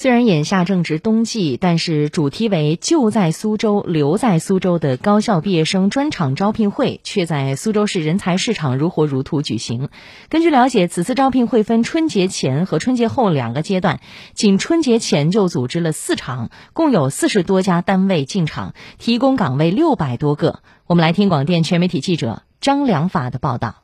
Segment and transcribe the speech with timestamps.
[0.00, 9.88] 虽然眼下正值冬季，但是主题为“就在苏州，留在苏州”的高校毕业生专场招聘会却在苏州市人才市场如火如荼举行。
[10.28, 13.98] 根据了解，此次招聘会分春节前和春节后两个阶段，
[14.34, 20.60] 仅春节前就组织了四场，共有四十多家单位进场，提供岗位六百多个。
[20.86, 23.82] 我们来听广电全媒体记者张良法的报道。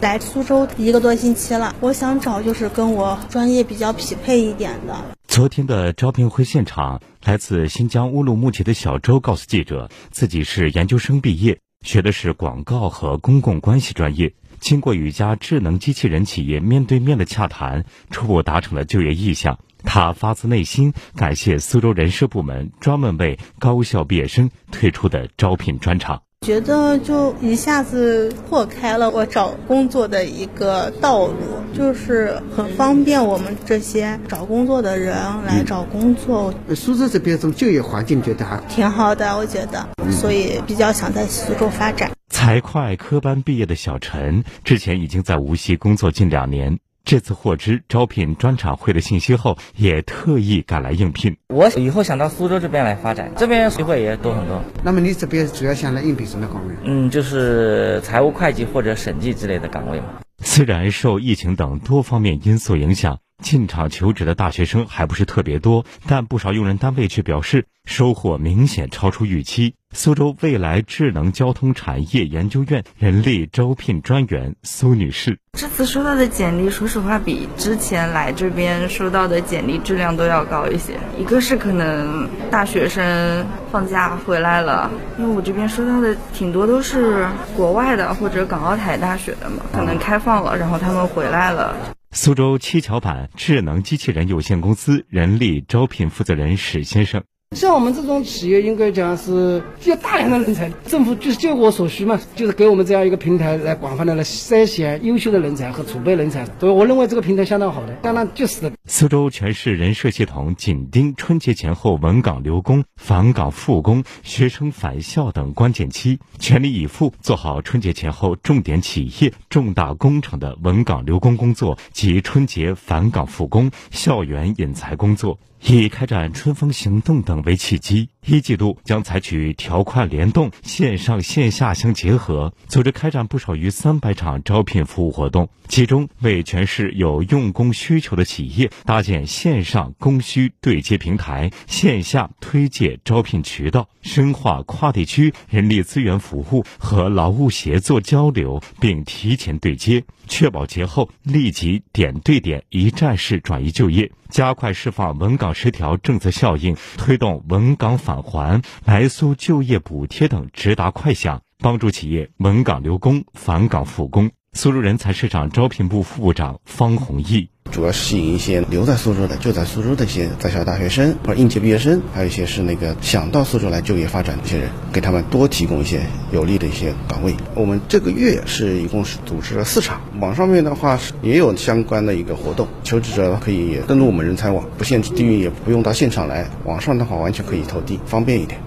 [0.00, 4.94] 来苏州一个多星期了，我想找就是跟我专业比较匹配一点的。
[5.36, 14.32] 昨天的招聘会现场，来自新疆乌鲁木齐的小周告诉记者，自己是研究生毕业，学的是广告和公共关系专业。
[14.60, 19.58] 经过与一家智能机器人企业面对面的洽谈，初步达成了就业意向。
[19.84, 26.22] 他发自内心感谢苏州人社部门专门为高校毕业生推出的招聘专场。
[26.46, 31.34] 觉得就一下子破开了我找工作的一个道路，
[31.74, 36.54] 就是很方便我们这些找工作的人来找工作。
[36.76, 42.12] 苏州这边这种就业环境觉得还挺好的，我觉得，所以比较想在苏州发展。
[42.28, 46.78] 财会科班毕业的小陈，之前已经在无锡工作近两年。
[47.06, 51.36] 这次获知招聘专场会的信息后，也特意赶来应聘。
[51.46, 54.60] 我以后想到苏州这边来发展，这边机会也多很多。
[54.82, 56.74] 那么你这边主要想来应聘什么岗位？
[56.82, 60.06] 嗯，就是财务会计或者审计之类的岗位嘛。
[60.40, 63.20] 虽然受疫情等多方面因素影响。
[63.42, 69.74] 进场求职的大学生还不是特别多，但不少用人单位却表示收获明显超出预期。
[69.94, 80.94] 苏州未来智能交通产业研究院人力招聘专员苏女士：这次收到的简历，说实话比之前来这边收到的简历质量都要高一些。
[81.16, 91.76] 一个是可能大学生放假回来了，因为我这边收到的挺多都是国外的或者港澳台大学的嘛，可能开放了，然后他们回来了。
[92.16, 97.22] 苏州七巧板智能机器人有限公司人力招聘负责人史先生。
[97.54, 106.44] 像我们这种企业，应该讲是需要大量的人才，政府就是就我所需嘛，就是给我们这样一个平台，来广泛的来筛选优秀的人才和储备人才。
[106.58, 108.72] 所以我认为这个平台相当好的，当然就是的。
[108.86, 125.38] 苏州全市人社系统紧盯春节前后稳岗留工、返岗复工、学生返校等关键期，全力以赴做好春节前后重点企业、重大工程的稳岗留工工作及春节返岗复工、校园引才工作。
[125.62, 135.48] 以开展春风行动等为契机，一季度将采取条块联动、线上线下相结合，组织开展不少于三百场招聘服务活动。
[135.68, 154.10] 其中，为全市有用工需求的企业搭建线上供需对接平台、线下推介招聘渠道，深化跨地区人力资源服务和劳务协作交流，并提前对接，确保节后立即点对点、一站式转移就业。
[154.28, 164.30] 加快释放稳岗十条政策效应，推动稳岗返返还、来苏就业补贴等直达快享，帮助企业稳岗留工、返岗复工。
[164.52, 167.50] 苏州人才市场招聘部副部长方宏毅。
[167.70, 176.00] 主要吸引一些留在苏州的、就在苏州的一些在校大学生或者应届毕业生，还有一些是那个想到苏州来就业发展的一些人，给他们多提供一些
[176.32, 177.34] 有利的一些岗位。
[177.54, 188.65] 我们这个月是一共是组织了四场，网上面的话是也有相关的一个活动，求职者可以登录我们人才网，不限制地域，也不用到现场来，网上的话完全可以投递，方便一点。